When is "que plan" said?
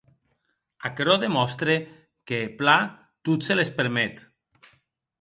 2.31-2.91